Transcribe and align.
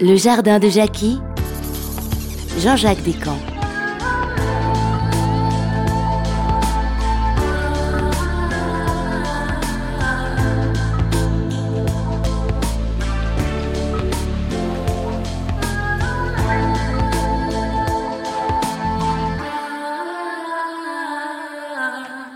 Le 0.00 0.16
jardin 0.16 0.58
de 0.58 0.68
Jackie, 0.68 1.20
Jean-Jacques 2.58 3.02
Descamps. 3.04 3.51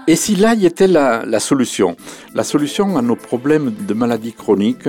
Et 0.09 0.15
si 0.15 0.37
l'ail 0.37 0.65
était 0.65 0.87
la, 0.87 1.41
solution? 1.41 1.97
La 2.33 2.45
solution 2.45 2.97
à 2.97 3.03
nos 3.03 3.17
problèmes 3.17 3.75
de 3.89 3.93
maladies 3.93 4.35
chroniques 4.35 4.89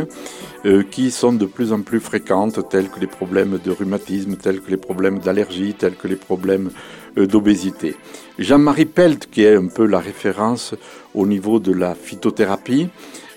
euh, 0.66 0.84
qui 0.84 1.10
sont 1.10 1.34
de 1.34 1.48
plus 1.48 1.74
en 1.74 1.82
plus 1.82 2.00
fréquentes, 2.00 2.70
tels 2.70 2.90
que 2.90 3.00
les 3.00 3.08
problèmes 3.08 3.58
de 3.64 3.72
rhumatisme, 3.72 4.36
tels 4.36 4.62
que 4.62 4.70
les 4.70 4.78
problèmes 4.78 5.18
d'allergie, 5.18 5.74
tels 5.74 5.96
que 5.96 6.08
les 6.08 6.18
problèmes 6.18 6.70
euh, 7.18 7.26
d'obésité. 7.26 7.96
Jean-Marie 8.38 8.86
Pelt, 8.86 9.28
qui 9.32 9.42
est 9.42 9.56
un 9.56 9.66
peu 9.66 9.88
la 9.88 10.00
référence 10.00 10.76
au 11.16 11.26
niveau 11.26 11.60
de 11.60 11.74
la 11.74 11.96
phytothérapie, 11.96 12.90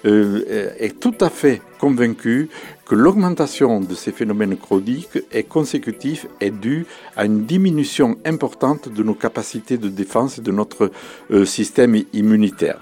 euh, 0.06 0.72
est 0.78 0.98
tout 0.98 1.14
à 1.20 1.28
fait 1.28 1.60
convaincu 1.78 2.48
que 2.86 2.94
l'augmentation 2.94 3.80
de 3.80 3.94
ces 3.94 4.12
phénomènes 4.12 4.56
chroniques 4.56 5.18
est 5.30 5.42
consécutive 5.42 6.26
et 6.40 6.50
due 6.50 6.86
à 7.16 7.26
une 7.26 7.44
diminution 7.44 8.16
importante 8.24 8.88
de 8.88 9.02
nos 9.02 9.14
capacités 9.14 9.76
de 9.76 9.88
défense 9.88 10.38
et 10.38 10.40
de 10.40 10.52
notre 10.52 10.90
euh, 11.30 11.44
système 11.44 12.02
immunitaire. 12.14 12.78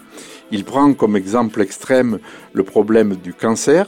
Il 0.53 0.65
prend 0.65 0.95
comme 0.95 1.17
exemple 1.17 1.61
extrême 1.61 2.21
le 2.53 2.63
problème 2.63 3.17
du 3.17 3.35
cancer 3.35 3.87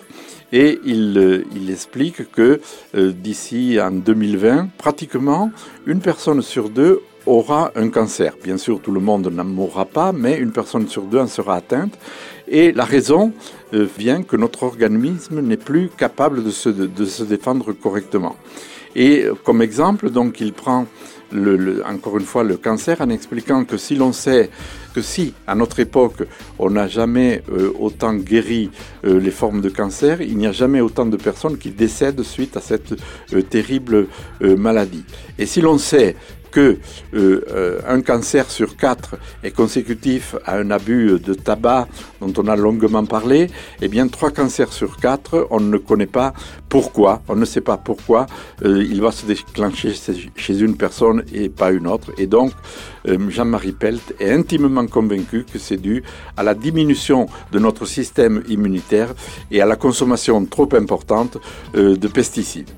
et 0.53 0.81
il, 0.85 1.17
euh, 1.17 1.45
il 1.55 1.71
explique 1.71 2.33
que 2.33 2.61
d'ici 2.95 3.79
en 3.81 3.93
2020, 3.93 4.71
pratiquement 4.77 5.53
une 5.87 6.01
personne 6.01 6.43
sur 6.43 6.69
deux 6.69 7.01
aura 7.31 7.71
un 7.77 7.89
cancer. 7.89 8.35
Bien 8.43 8.59
sûr, 8.59 8.81
tout 8.81 8.93
le 8.93 9.01
monde 9.01 9.29
n'en 9.29 9.45
mourra 9.45 9.85
pas, 9.85 10.13
mais 10.13 10.37
une 10.37 10.53
personne 10.53 10.89
sur 10.89 11.03
deux 11.03 11.19
en 11.19 11.27
sera 11.27 11.57
atteinte. 11.57 11.97
Et 12.49 12.73
la 12.73 12.85
raison 12.85 13.33
euh, 13.73 13.87
vient 13.97 14.23
que 14.23 14.37
notre 14.37 14.65
organisme 14.65 15.41
n'est 15.41 15.57
plus 15.57 15.89
capable 15.97 16.43
de 16.43 16.51
se, 16.51 17.23
défendre 17.23 17.73
correctement. 17.73 18.37
Et 18.97 19.25
euh, 19.25 19.35
comme 19.45 19.63
exemple, 19.63 20.11
donc, 20.11 20.41
il 20.41 20.53
prend 20.53 20.87
le, 21.33 21.83
encore 21.87 22.19
une 22.19 22.25
fois 22.25 22.43
le 22.43 22.57
cancer 22.57 23.01
en 23.01 23.09
expliquant 23.09 23.65
que 23.65 23.77
si 23.77 23.95
l'on 23.95 24.13
sait 24.13 24.51
que 24.93 25.03
si 25.03 25.35
à 25.47 25.55
notre 25.55 25.81
époque 25.81 26.23
on 26.59 26.71
n'a 26.71 26.89
jamais 26.89 27.43
euh, 27.53 27.73
autant 27.79 28.15
guéri 28.15 28.71
les 29.03 29.31
formes 29.31 29.61
de 29.61 29.71
cancer, 29.71 30.21
il 30.21 30.37
n'y 30.37 30.47
a 30.47 30.53
jamais 30.53 30.81
autant 30.81 31.07
de 31.07 31.17
personnes 31.17 31.57
qui 31.57 31.71
décèdent 31.71 32.23
suite 32.23 32.57
à 32.57 32.61
cette 32.61 32.95
terrible 33.49 34.07
maladie. 34.41 35.05
Et 35.39 35.47
si 35.47 35.61
l'on 35.61 35.79
sait 35.79 36.17
que 36.51 36.79
euh, 37.15 37.45
euh, 37.51 37.81
un 37.87 38.01
cancer 38.01 38.51
sur 38.51 38.77
quatre 38.77 39.17
est 39.43 39.51
consécutif 39.51 40.35
à 40.45 40.57
un 40.57 40.71
abus 40.71 41.19
de 41.21 41.35
tabac 41.35 41.89
dont 42.21 42.33
on 42.37 42.49
a 42.49 42.57
longuement 42.57 43.05
parlé, 43.05 43.49
eh 43.81 43.89
bien 43.89 44.09
trois 44.09 44.31
cancers 44.31 44.73
sur 44.73 44.97
quatre, 44.97 45.47
on 45.51 45.61
ne 45.61 45.79
connaît 45.79 46.07
pas 46.07 46.33
pourquoi, 46.69 47.23
on 47.29 47.37
ne 47.37 47.45
sait 47.45 47.61
pas 47.61 47.77
pourquoi 47.77 48.27
euh, 48.65 48.83
il 48.83 49.01
va 49.01 49.13
se 49.13 49.27
déclencher 49.27 49.95
chez 50.37 50.59
une 50.59 50.77
personne 50.77 51.25
et 51.33 51.49
pas 51.49 51.71
une 51.71 51.87
autre. 51.87 52.13
Et 52.19 52.27
donc 52.27 52.53
Jean-Marie 53.07 53.73
Pelt 53.73 54.15
est 54.21 54.31
intimement 54.31 54.80
convaincu 54.87 55.45
que 55.51 55.59
c'est 55.59 55.77
dû 55.77 56.03
à 56.37 56.43
la 56.43 56.55
diminution 56.55 57.27
de 57.53 57.59
notre 57.59 57.87
système 57.87 58.43
immunitaire 58.49 59.15
et 59.51 59.61
à 59.61 59.67
la 59.67 59.77
consommation 59.77 60.45
trop 60.45 60.69
importante 60.75 61.39
de 61.75 62.09
pesticides. 62.09 62.71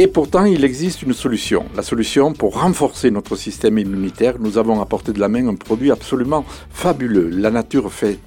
Et 0.00 0.06
pourtant, 0.06 0.44
il 0.44 0.64
existe 0.64 1.02
une 1.02 1.12
solution. 1.12 1.64
La 1.74 1.82
solution 1.82 2.32
pour 2.32 2.60
renforcer 2.60 3.10
notre 3.10 3.34
système 3.34 3.78
immunitaire, 3.78 4.36
nous 4.38 4.56
avons 4.56 4.80
apporté 4.80 5.12
de 5.12 5.18
la 5.18 5.28
main 5.28 5.48
un 5.48 5.56
produit 5.56 5.90
absolument 5.90 6.44
fabuleux. 6.70 7.28
La 7.30 7.50
nature 7.50 7.92
fait, 7.92 8.20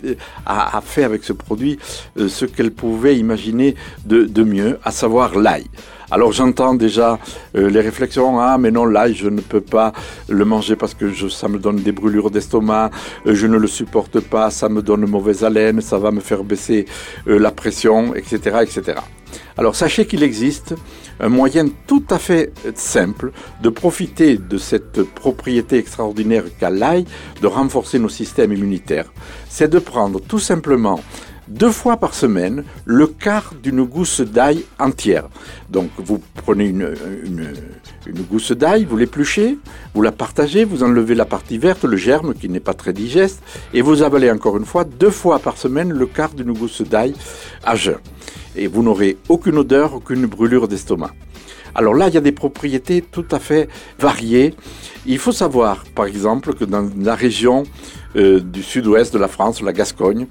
a, 0.46 0.82
fait 0.82 1.06
avec 1.06 1.24
ce 1.24 1.32
produit 1.32 1.80
euh, 2.20 2.28
ce 2.28 2.44
qu'elle 2.44 2.72
pouvait 2.72 3.18
imaginer 3.18 3.76
de, 4.04 4.44
mieux, 4.44 4.80
à 4.84 4.92
savoir 4.92 5.40
l'ail. 5.40 5.64
Alors 6.10 6.34
j'entends 6.34 6.74
déjà 6.74 7.18
euh, 7.56 7.70
les 7.70 7.80
réflexions, 7.80 8.42
ah 8.42 8.58
mais 8.58 8.72
non, 8.72 8.84
l'ail, 8.84 9.16
je 9.16 9.30
ne 9.30 9.40
peux 9.40 9.62
pas 9.62 9.94
le 10.28 10.44
manger 10.44 10.76
parce 10.76 10.94
que 10.94 11.30
ça 11.30 11.48
me 11.48 11.58
donne 11.58 11.78
des 11.78 11.94
brûlures 11.94 12.32
d'estomac, 12.32 12.92
euh, 13.26 13.34
je 13.34 13.48
ne 13.48 13.56
le 13.56 13.68
supporte 13.68 14.20
pas, 14.20 14.50
ça 14.50 14.68
me 14.68 14.82
donne 14.82 15.06
mauvaise 15.06 15.46
haleine, 15.46 15.80
ça 15.80 15.98
va 15.98 16.12
me 16.12 16.20
faire 16.20 16.44
baisser 16.44 16.86
la 17.26 17.52
pression, 17.52 18.14
etc. 18.14 18.58
etc. 18.62 18.96
Alors 19.58 19.76
sachez 19.76 20.06
qu'il 20.06 20.24
existe 20.24 20.76
un 21.20 21.30
moyen 21.30 21.66
tout 21.88 22.04
à 22.10 22.18
fait 22.18 22.52
simple 22.76 23.32
de 23.62 23.70
profiter 23.70 24.38
de 24.38 24.58
cette 24.58 25.04
propriété 25.04 25.78
extraordinaire 25.78 26.46
qu'a 26.60 26.70
l'ail 26.70 27.06
de 27.42 27.48
renforcer 27.48 28.00
nos 28.00 28.10
systèmes 28.10 28.54
immunitaires. 28.54 29.12
C'est 29.50 29.70
de 29.70 29.80
prendre 29.80 30.20
tout 30.20 30.40
simplement 30.40 31.00
deux 31.48 31.72
fois 31.72 31.98
par 31.98 32.14
semaine 32.14 32.64
le 32.86 33.08
quart 33.08 33.54
d'une 33.62 33.84
gousse 33.84 34.22
d'ail 34.22 34.64
entière. 34.80 35.28
Donc 35.70 35.90
vous 35.98 36.22
prenez 36.36 36.66
une, 36.66 36.96
gousse 38.30 38.54
d'ail, 38.54 38.86
vous 38.86 38.98
l'épluchez, 38.98 39.58
vous 39.94 40.02
la 40.02 40.12
partagez, 40.12 40.64
vous 40.64 40.84
enlevez 40.84 41.14
la 41.14 41.26
partie 41.26 41.58
verte, 41.58 41.84
le 41.84 41.98
germe 41.98 42.34
qui 42.34 42.48
n'est 42.48 42.60
pas 42.60 42.74
très 42.74 42.94
digeste, 42.94 43.42
et 43.74 43.82
vous 43.82 44.02
avalez 44.02 44.32
encore 44.32 44.58
une 44.58 44.66
fois 44.66 44.86
deux 44.86 45.10
fois 45.10 45.40
par 45.40 45.58
semaine 45.58 45.92
le 45.92 46.06
quart 46.06 46.34
d'une 46.34 46.54
gousse 46.54 46.82
d'ail 46.82 47.14
à 47.64 47.76
jeun 47.76 47.98
et 48.56 48.68
vous 48.68 48.84
n'aurez 48.84 49.18
aucune 49.30 49.58
odeur, 49.58 49.96
aucune 49.96 50.26
brûlure 50.26 50.68
d'estomac. 50.68 51.12
Alors 51.74 51.94
là, 51.94 52.10
il 52.10 52.14
y 52.14 52.18
a 52.18 52.22
des 52.22 52.32
propriétés 52.34 53.02
tout 53.02 53.26
à 53.32 53.40
fait 53.40 53.70
variées. 53.98 54.54
Il 55.06 55.18
faut 55.18 55.32
savoir, 55.32 55.86
par 55.96 56.06
exemple, 56.06 56.54
que 56.54 56.66
dans 56.66 56.90
la 57.00 57.16
région 57.16 57.64
euh, 58.18 58.42
du 58.42 58.62
sud-ouest 58.62 59.14
de 59.14 59.20
la 59.20 59.30
France, 59.30 59.62
la 59.62 59.72
Gascogne, 59.72 60.28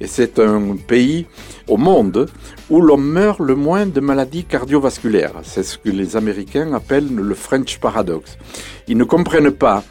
et 0.00 0.06
c'est 0.06 0.38
un 0.38 0.76
pays 0.76 1.26
au 1.68 1.76
monde 1.76 2.28
où 2.70 2.80
l'on 2.80 2.96
meurt 2.96 3.40
le 3.40 3.56
moins 3.56 3.86
de 3.86 4.00
maladies 4.00 4.44
cardiovasculaires. 4.44 5.32
C'est 5.42 5.64
ce 5.64 5.78
que 5.78 5.90
les 5.90 6.16
Américains 6.16 6.72
appellent 6.74 7.12
le 7.12 7.34
French 7.34 7.78
Paradox. 7.80 8.38
Ils 8.86 8.96
ne 8.96 9.04
comprennent 9.04 9.50
pas 9.50 9.82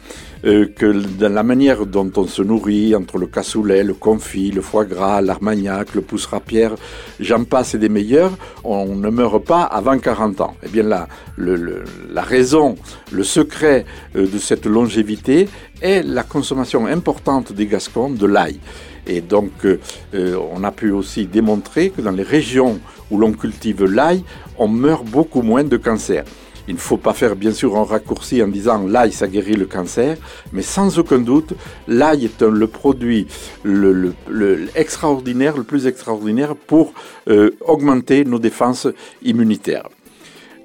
euh, 0.44 0.66
que 0.66 0.92
dans 1.18 1.32
la 1.32 1.42
manière 1.42 1.86
dont 1.86 2.10
on 2.16 2.26
se 2.26 2.42
nourrit, 2.42 2.94
entre 2.94 3.16
le 3.16 3.26
cassoulet, 3.26 3.82
le 3.82 3.94
confit, 3.94 4.50
le 4.50 4.60
foie 4.60 4.84
gras, 4.84 5.22
l'armagnac, 5.22 5.94
le 5.94 6.02
pousse 6.02 6.26
rapière, 6.26 6.74
j'en 7.18 7.44
passe 7.44 7.74
et 7.74 7.78
des 7.78 7.88
meilleurs, 7.88 8.36
on 8.62 8.94
ne 8.94 9.08
meurt 9.08 9.42
pas 9.44 9.62
avant 9.62 9.98
40 9.98 10.40
ans. 10.42 10.56
Eh 10.62 10.68
bien 10.68 10.82
là, 10.82 11.08
la 11.38 12.22
raison, 12.22 12.76
le 13.10 13.24
secret 13.24 13.86
euh, 14.16 14.26
de 14.26 14.38
cette 14.38 14.66
longévité 14.66 15.48
est 15.80 16.02
la 16.02 16.22
consommation 16.24 16.86
importante 16.86 17.52
des 17.52 17.66
Gascons 17.66 18.10
de 18.10 18.26
l'ail. 18.26 18.58
Et 19.06 19.20
donc, 19.20 19.52
euh, 19.64 19.78
on 20.52 20.64
a 20.64 20.72
pu 20.72 20.90
aussi 20.90 21.26
démontrer 21.26 21.90
que 21.90 22.00
dans 22.00 22.10
les 22.10 22.22
régions 22.22 22.80
où 23.10 23.18
l'on 23.18 23.32
cultive 23.32 23.84
l'ail, 23.84 24.24
on 24.58 24.68
meurt 24.68 25.04
beaucoup 25.04 25.42
moins 25.42 25.64
de 25.64 25.76
cancer. 25.76 26.24
Il 26.68 26.74
ne 26.74 26.80
faut 26.80 26.96
pas 26.96 27.12
faire 27.12 27.36
bien 27.36 27.52
sûr 27.52 27.76
un 27.76 27.84
raccourci 27.84 28.42
en 28.42 28.48
disant 28.48 28.86
l'ail 28.86 29.12
ça 29.12 29.28
guérit 29.28 29.54
le 29.54 29.66
cancer, 29.66 30.16
mais 30.52 30.62
sans 30.62 30.98
aucun 30.98 31.18
doute, 31.18 31.54
l'ail 31.88 32.24
est 32.24 32.42
le 32.42 32.66
produit 32.66 33.26
le, 33.62 34.14
extraordinaire, 34.74 35.56
le 35.56 35.64
plus 35.64 35.86
extraordinaire 35.86 36.56
pour 36.56 36.92
euh, 37.28 37.50
augmenter 37.66 38.24
nos 38.24 38.38
défenses 38.38 38.88
immunitaires. 39.22 39.88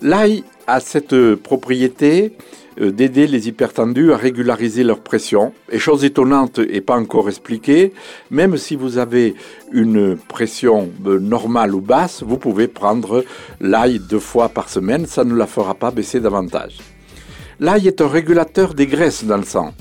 L'ail 0.02 0.44
a 0.68 0.80
cette 0.80 1.36
propriété 1.36 2.34
euh, 2.34 2.69
d'aider 2.80 3.28
les 3.28 3.48
hypertendus 3.48 4.14
à 4.14 4.18
régulariser 4.18 4.84
leur 4.84 5.00
pression. 5.00 5.54
Et 5.72 5.80
chose 5.80 6.04
étonnante 6.04 6.60
et 6.60 6.82
pas 6.82 6.96
encore 6.96 7.28
expliquée, 7.30 7.94
même 8.32 8.58
si 8.58 8.76
vous 8.76 8.98
avez 8.98 9.36
une 9.72 10.18
pression 10.18 10.90
euh, 11.06 11.20
normale 11.20 11.76
ou 11.76 11.82
basse, 11.82 12.24
vous 12.24 12.38
pouvez 12.38 12.68
prendre 12.68 13.24
l'ail 13.60 14.00
deux 14.00 14.20
fois 14.20 14.50
par 14.50 14.70
semaine, 14.70 15.06
ça 15.06 15.24
ne 15.24 15.36
la 15.36 15.48
fera 15.48 15.76
pas 15.76 15.92
baisser 15.92 16.20
davantage. 16.20 16.78
L'ail 17.60 17.88
est 17.88 18.02
un 18.02 18.08
régulateur 18.08 18.74
des 18.74 18.88
graisses 18.88 19.26
dans 19.26 19.38
le 19.38 19.44
sang 19.44 19.74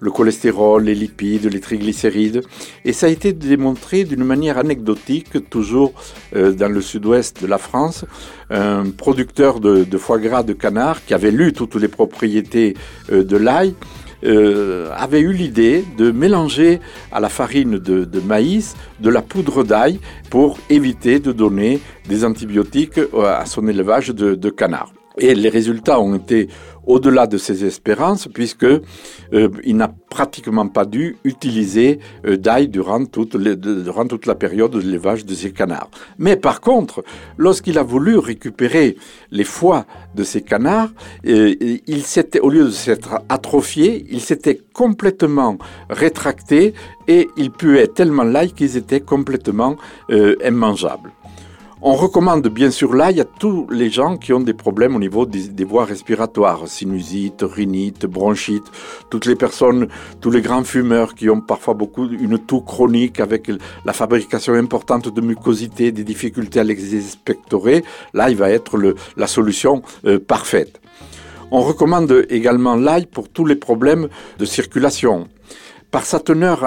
le 0.00 0.10
cholestérol, 0.10 0.84
les 0.84 0.94
lipides, 0.94 1.46
les 1.46 1.60
triglycérides. 1.60 2.42
Et 2.84 2.92
ça 2.92 3.06
a 3.06 3.08
été 3.08 3.32
démontré 3.32 4.04
d'une 4.04 4.24
manière 4.24 4.58
anecdotique, 4.58 5.48
toujours 5.50 5.92
euh, 6.34 6.52
dans 6.52 6.68
le 6.72 6.80
sud-ouest 6.80 7.42
de 7.42 7.46
la 7.46 7.58
France. 7.58 8.04
Un 8.50 8.90
producteur 8.90 9.60
de, 9.60 9.84
foie 9.98 10.18
gras 10.18 10.42
de 10.42 10.52
canard 10.52 11.04
qui 11.04 11.14
avait 11.14 11.30
lu 11.30 11.52
toutes 11.52 11.76
les 11.76 11.88
propriétés 11.88 12.74
euh, 13.10 13.24
de 13.24 13.36
l'ail 13.36 13.74
euh, 14.24 14.90
avait 14.96 15.20
eu 15.20 15.32
l'idée 15.32 15.84
de 15.98 16.10
mélanger 16.10 16.80
à 17.12 17.20
la 17.20 17.28
farine 17.28 17.78
de, 17.78 18.20
maïs 18.20 18.74
de 19.00 19.10
la 19.10 19.22
poudre 19.22 19.62
d'ail 19.62 20.00
pour 20.30 20.58
éviter 20.70 21.20
de 21.20 21.32
donner 21.32 21.80
des 22.08 22.24
antibiotiques 22.24 23.00
à 23.22 23.44
son 23.46 23.68
élevage 23.68 24.08
de, 24.08 24.34
de 24.34 24.50
canard. 24.50 24.95
Et 25.18 25.34
les 25.34 25.48
résultats 25.48 26.00
ont 26.00 26.14
été 26.14 26.48
au-delà 26.86 27.26
de 27.26 27.36
ses 27.36 27.64
espérances, 27.64 28.28
puisque 28.32 28.64
euh, 28.64 29.48
il 29.64 29.76
n'a 29.76 29.92
pratiquement 30.08 30.68
pas 30.68 30.84
dû 30.84 31.16
utiliser 31.24 31.98
euh, 32.24 32.36
d'ail 32.36 32.68
durant 32.68 33.04
toute, 33.04 33.36
durant 33.36 34.06
toute 34.06 34.26
la 34.26 34.34
période 34.34 34.70
de 34.70 34.78
l'élevage 34.78 35.26
de 35.26 35.34
ces 35.34 35.52
canards. 35.52 35.90
Mais 36.18 36.36
par 36.36 36.60
contre, 36.60 37.04
lorsqu'il 37.36 37.78
a 37.78 37.82
voulu 37.82 38.16
récupérer 38.18 38.96
les 39.30 39.44
foies 39.44 39.84
de 40.14 40.22
ces 40.22 40.42
canards, 40.42 40.90
euh, 41.26 41.54
il 41.86 42.02
s'était, 42.04 42.40
au 42.40 42.50
lieu 42.50 42.64
de 42.64 42.70
s'être 42.70 43.20
atrophié, 43.28 44.06
il 44.10 44.20
s'était 44.20 44.60
complètement 44.72 45.58
rétracté 45.90 46.72
et 47.08 47.28
il 47.36 47.50
puait 47.50 47.88
tellement 47.88 48.24
l'ail 48.24 48.52
qu'ils 48.52 48.76
étaient 48.76 49.00
complètement 49.00 49.76
immangeables. 50.44 51.12
On 51.82 51.92
recommande 51.92 52.48
bien 52.48 52.70
sûr 52.70 52.94
l'ail 52.94 53.20
à 53.20 53.24
tous 53.24 53.66
les 53.70 53.90
gens 53.90 54.16
qui 54.16 54.32
ont 54.32 54.40
des 54.40 54.54
problèmes 54.54 54.96
au 54.96 54.98
niveau 54.98 55.26
des, 55.26 55.64
voies 55.64 55.84
respiratoires, 55.84 56.66
sinusite, 56.66 57.42
rhinite, 57.42 58.06
bronchite, 58.06 58.64
toutes 59.10 59.26
les 59.26 59.36
personnes, 59.36 59.88
tous 60.22 60.30
les 60.30 60.40
grands 60.40 60.64
fumeurs 60.64 61.14
qui 61.14 61.28
ont 61.28 61.42
parfois 61.42 61.74
beaucoup 61.74 62.08
une 62.08 62.38
toux 62.38 62.62
chronique 62.62 63.20
avec 63.20 63.50
la 63.84 63.92
fabrication 63.92 64.54
importante 64.54 65.14
de 65.14 65.20
mucosité, 65.20 65.92
des 65.92 66.02
difficultés 66.02 66.60
à 66.60 66.64
les 66.64 66.96
expectorer, 66.96 67.84
l'ail 68.14 68.34
va 68.34 68.48
être 68.48 68.78
la 69.18 69.26
solution 69.26 69.82
euh, 70.06 70.18
parfaite. 70.18 70.80
On 71.50 71.60
recommande 71.60 72.26
également 72.30 72.74
l'ail 72.74 73.04
pour 73.04 73.28
tous 73.28 73.44
les 73.44 73.54
problèmes 73.54 74.08
de 74.38 74.44
circulation, 74.46 75.28
par 75.96 76.04
sa 76.04 76.20
teneur 76.20 76.62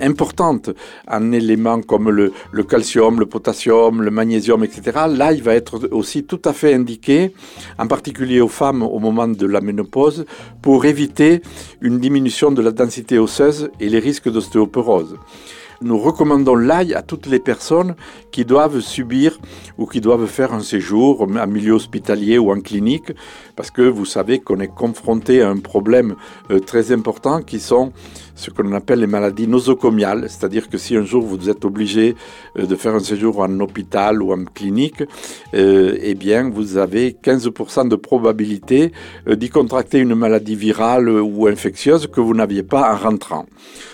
importante 0.00 0.70
en 1.06 1.30
éléments 1.30 1.82
comme 1.82 2.08
le, 2.08 2.32
calcium, 2.62 3.20
le 3.20 3.26
potassium, 3.26 4.00
le 4.00 4.10
magnésium, 4.10 4.64
etc., 4.64 4.80
l'ail 5.10 5.42
va 5.42 5.52
être 5.54 5.90
aussi 5.90 6.24
tout 6.24 6.40
à 6.46 6.54
fait 6.54 6.72
indiqué, 6.72 7.34
en 7.78 7.86
particulier 7.86 8.40
aux 8.40 8.48
femmes 8.48 8.82
au 8.82 8.98
moment 8.98 9.28
de 9.28 9.44
la 9.44 9.60
ménopause, 9.60 10.24
pour 10.62 10.86
éviter 10.86 11.42
une 11.82 11.98
diminution 11.98 12.50
de 12.50 12.62
la 12.62 12.70
densité 12.70 13.18
osseuse 13.18 13.70
et 13.78 13.90
les 13.90 13.98
risques 13.98 14.32
d'ostéoporose. 14.32 15.18
Nous 15.82 15.96
recommandons 15.96 16.56
l'ail 16.56 16.92
à 16.92 17.00
toutes 17.00 17.24
les 17.24 17.38
personnes 17.38 17.94
qui 18.32 18.44
doivent 18.44 18.80
subir 18.80 19.38
ou 19.78 19.86
qui 19.86 20.02
doivent 20.02 20.26
faire 20.26 20.52
un 20.52 20.60
séjour 20.60 21.22
en 21.22 21.46
milieu 21.46 21.72
hospitalier 21.72 22.36
ou 22.36 22.52
en 22.52 22.60
clinique, 22.60 23.12
parce 23.56 23.70
que 23.70 23.80
vous 23.80 24.04
savez 24.04 24.40
qu'on 24.40 24.60
est 24.60 24.68
confronté 24.68 25.40
à 25.40 25.48
un 25.48 25.56
problème 25.56 26.16
euh, 26.50 26.58
très 26.58 26.92
important 26.92 27.40
qui 27.40 27.60
sont 27.60 27.94
ce 28.34 28.50
qu'on 28.50 28.74
appelle 28.74 29.00
les 29.00 29.06
maladies 29.06 29.48
nosocomiales, 29.48 30.28
c'est-à-dire 30.28 30.68
que 30.68 30.76
si 30.76 30.96
un 30.96 31.04
jour 31.04 31.22
vous 31.22 31.48
êtes 31.48 31.64
obligé 31.64 32.14
euh, 32.58 32.66
de 32.66 32.76
faire 32.76 32.94
un 32.94 33.00
séjour 33.00 33.40
en 33.40 33.60
hôpital 33.60 34.22
ou 34.22 34.34
en 34.34 34.44
clinique, 34.44 35.02
euh, 35.54 35.96
eh 35.98 36.14
bien 36.14 36.50
vous 36.50 36.76
avez 36.76 37.16
15% 37.24 37.88
de 37.88 37.96
probabilité 37.96 38.92
d'y 39.26 39.48
contracter 39.48 39.98
une 39.98 40.14
maladie 40.14 40.56
virale 40.56 41.08
ou 41.08 41.46
infectieuse 41.46 42.06
que 42.06 42.20
vous 42.20 42.34
n'aviez 42.34 42.64
pas 42.64 42.92
en 42.92 42.96
rentrant. 42.98 43.46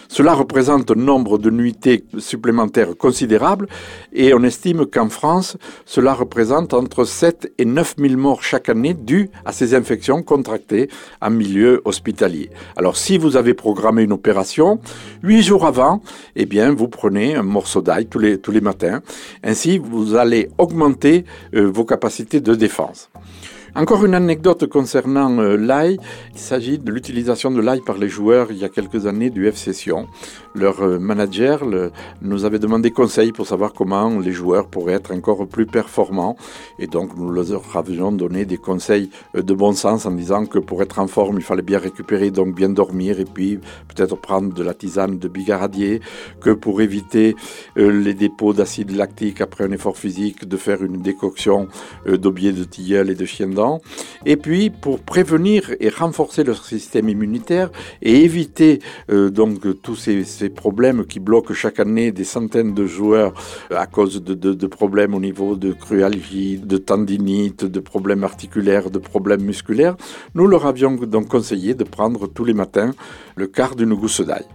Cela 0.09 0.35
représente 0.35 0.91
un 0.91 0.95
nombre 0.95 1.39
de 1.39 1.51
nuitées 1.51 2.05
supplémentaires 2.19 2.97
considérable 2.97 3.69
et 4.13 4.35
on 4.35 4.43
estime 4.43 4.87
qu'en 4.87 5.09
France, 5.09 5.57
cela 5.85 6.15
représente 6.15 6.75
entre 6.75 7.05
7 7.05 7.53
et 7.59 7.65
9 7.65 7.97
000 7.99 8.17
morts 8.17 8.43
chaque 8.43 8.69
année 8.69 8.95
dues 8.95 9.31
à 9.45 9.53
ces 9.53 9.75
infections 9.75 10.23
contractées 10.23 10.89
en 11.21 11.31
milieu 11.31 11.83
hospitalier. 11.85 12.51
Alors 12.77 12.97
si 12.97 13.19
vous 13.19 13.37
avez 13.37 13.55
programmé 13.55 14.03
une 14.03 14.13
opération, 14.13 14.81
8 15.23 15.43
jours 15.43 15.67
avant, 15.67 16.03
eh 16.35 16.47
bien 16.47 16.73
vous 16.73 16.89
prenez 16.89 17.35
un 17.35 17.43
morceau 17.43 17.83
d'ail 17.83 18.07
tous 18.07 18.19
les, 18.19 18.39
tous 18.39 18.53
les 18.53 18.61
matins. 18.61 19.01
Ainsi, 19.43 19.79
vous 19.79 20.15
allez 20.15 20.49
augmenter 20.59 21.25
euh, 21.55 21.71
vos 21.71 21.85
capacités 21.85 22.41
de 22.41 22.55
défense. 22.55 23.11
Encore 23.77 24.07
une 24.07 24.15
anecdote 24.15 24.67
concernant 24.69 25.39
euh, 25.39 25.59
l'ail. 25.59 25.99
Il 26.33 26.41
s'agit 26.41 26.79
de 26.79 26.91
l'utilisation 26.91 27.51
de 27.51 27.61
l'ail 27.61 27.83
par 27.83 27.99
les 27.99 28.09
joueurs 28.09 28.51
il 28.51 28.57
y 28.57 28.65
a 28.65 28.71
quelques 28.71 29.05
années 29.05 29.29
du 29.29 29.53
F 29.53 29.57
Session. 29.57 30.07
Leur 30.55 30.81
euh, 30.81 30.99
manager 30.99 31.61
nous 32.23 32.47
avait 32.47 32.59
demandé 32.59 32.91
conseil 32.91 33.33
pour 33.33 33.47
savoir 33.47 33.75
comment 33.75 34.19
les 34.19 34.33
joueurs 34.33 34.69
pourraient 34.69 34.95
être 34.95 35.13
encore 35.13 35.47
plus 35.47 35.67
performants. 35.67 36.39
Et 36.79 36.87
donc 36.87 37.19
nous 37.19 37.31
leur 37.31 37.77
avions 37.77 38.13
donné 38.13 38.47
des 38.47 38.57
conseils 38.57 39.11
euh, 39.35 39.43
de 39.43 39.53
bon 39.53 39.75
sens 39.75 40.07
en 40.07 40.13
disant 40.13 40.47
que 40.47 40.59
pour 40.59 40.81
être 40.81 40.99
en 40.99 41.07
forme, 41.07 41.37
il 41.37 41.45
fallait 41.45 41.61
bien 41.61 41.79
récupérer, 41.79 42.31
donc 42.31 42.55
bien 42.55 42.71
dormir 42.71 43.21
et 43.21 43.27
puis 43.27 43.59
peut-être 43.95 44.17
prendre 44.17 44.55
de 44.55 44.63
la 44.63 44.73
tisane 44.73 45.19
de 45.19 45.29
bigaradier, 45.29 46.01
que 46.41 46.49
pour 46.49 46.81
éviter 46.81 47.37
les 47.77 48.15
dépôts 48.15 48.55
d'acide 48.55 48.97
lactique 48.97 49.43
après 49.43 49.65
un 49.65 49.73
effort 49.73 49.99
physique, 49.99 50.49
de 50.49 50.57
faire 50.57 50.83
une 50.83 51.03
décoction 51.03 51.69
d'aubier 52.07 52.53
de 52.53 52.65
tilleul 52.65 53.11
et 53.11 53.15
de 53.15 53.25
chien 53.27 53.49
d'or 53.49 53.66
et 54.25 54.37
puis 54.37 54.71
pour 54.71 55.01
prévenir 55.01 55.75
et 55.81 55.89
renforcer 55.89 56.45
leur 56.45 56.65
système 56.65 57.09
immunitaire 57.09 57.71
et 58.03 58.25
éviter 58.25 58.81
euh, 59.11 59.31
donc 59.31 59.61
tous 59.83 59.97
ces, 59.97 60.49
problèmes 60.51 61.05
qui 61.07 61.21
bloquent 61.21 61.55
chaque 61.55 61.81
année 61.81 62.13
des 62.13 62.25
centaines 62.25 62.75
de 62.75 62.87
joueurs 62.87 63.35
à 63.71 63.87
cause 63.87 64.23
de, 64.23 64.67
problèmes 64.67 65.15
au 65.15 65.21
niveau 65.21 65.57
de 65.57 65.73
crualgie, 65.73 66.59
de 66.59 66.77
tendinite, 66.77 67.65
de 67.65 67.81
problèmes 67.81 68.25
articulaires, 68.25 68.91
de 68.91 68.99
problèmes 68.99 69.43
musculaires, 69.43 69.97
nous 70.35 70.47
leur 70.47 70.67
avions 70.67 70.95
donc 70.95 71.29
conseillé 71.29 71.75
de 71.75 71.85
prendre 71.85 72.27
tous 72.27 72.45
les 72.45 72.55
matins 72.55 72.93
le 73.37 73.47
quart 73.47 73.77
d'une 73.77 73.95
gousse 73.95 74.21
d'ail. 74.21 74.47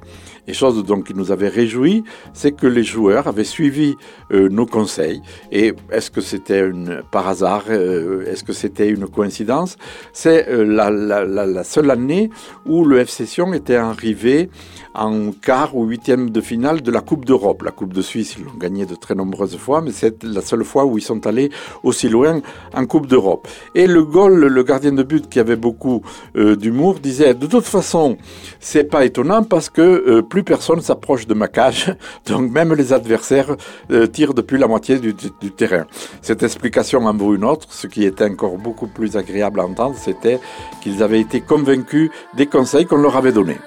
Et 0.47 0.53
chose 0.53 0.83
donc 0.83 1.05
qui 1.07 1.13
nous 1.13 1.31
avait 1.31 1.49
réjoui, 1.49 2.03
c'est 2.33 2.51
que 2.51 2.65
les 2.67 2.83
joueurs 2.83 3.27
avaient 3.27 3.43
suivi 3.43 3.95
euh, 4.31 4.49
nos 4.49 4.65
conseils. 4.65 5.21
Et 5.51 5.73
est-ce 5.91 6.09
que 6.09 6.21
c'était 6.21 6.63
par 7.11 7.27
hasard 7.27 7.65
euh, 7.69 8.25
Est-ce 8.25 8.43
que 8.43 8.53
c'était 8.53 8.89
une 8.89 9.07
coïncidence? 9.07 9.77
C'est 10.13 10.49
euh, 10.49 10.63
la, 10.63 10.89
la, 10.89 11.25
la, 11.25 11.63
seule 11.63 11.91
année 11.91 12.31
où 12.65 12.85
le 12.85 12.99
FC 12.99 13.25
Sion 13.25 13.53
était 13.53 13.75
arrivé 13.75 14.49
en 14.95 15.31
quart 15.31 15.75
ou 15.75 15.85
huitième 15.85 16.31
de 16.31 16.41
finale 16.41 16.81
de 16.81 16.91
la 16.91 17.01
Coupe 17.01 17.25
d'Europe. 17.25 17.61
La 17.61 17.71
Coupe 17.71 17.93
de 17.93 18.01
Suisse, 18.01 18.35
ils 18.37 18.45
l'ont 18.45 18.57
gagné 18.57 18.85
de 18.85 18.95
très 18.95 19.15
nombreuses 19.15 19.57
fois, 19.57 19.81
mais 19.81 19.91
c'est 19.91 20.23
la 20.23 20.41
seule 20.41 20.63
fois 20.63 20.85
où 20.85 20.97
ils 20.97 21.03
sont 21.03 21.27
allés 21.27 21.51
aussi 21.83 22.09
loin 22.09 22.41
en 22.73 22.85
Coupe 22.87 23.05
d'Europe. 23.05 23.47
Et 23.75 23.85
le 23.85 24.03
goal, 24.03 24.39
le 24.39 24.63
gardien 24.63 24.91
de 24.91 25.03
but 25.03 25.29
qui 25.29 25.39
avait 25.39 25.55
beaucoup 25.55 26.01
d'humour, 26.35 26.99
disait 26.99 27.33
de 27.33 27.45
toute 27.45 27.65
façon, 27.65 28.17
c'est 28.59 28.85
pas 28.85 29.05
étonnant 29.05 29.43
parce 29.43 29.69
que 29.69 30.21
plus 30.31 30.43
personne 30.43 30.79
s'approche 30.79 31.27
de 31.27 31.33
ma 31.33 31.49
cage, 31.49 31.93
donc 32.25 32.49
même 32.49 32.73
les 32.73 32.93
adversaires 32.93 33.57
euh, 33.91 34.07
tirent 34.07 34.33
depuis 34.33 34.57
la 34.57 34.65
moitié 34.65 34.97
du, 34.97 35.13
terrain. 35.51 35.85
Cette 36.21 36.41
explication 36.41 37.05
en 37.05 37.13
vaut 37.13 37.35
une 37.35 37.43
autre. 37.43 37.67
Ce 37.69 37.85
qui 37.85 38.05
était 38.05 38.29
encore 38.29 38.57
beaucoup 38.57 38.87
plus 38.87 39.17
agréable 39.17 39.59
à 39.59 39.65
entendre, 39.65 39.95
c'était 39.97 40.39
qu'ils 40.81 41.03
avaient 41.03 41.19
été 41.19 41.41
convaincus 41.41 42.09
des 42.37 42.45
conseils 42.45 42.85
qu'on 42.85 42.97
leur 42.97 43.17
avait 43.17 43.33
donnés. 43.33 43.57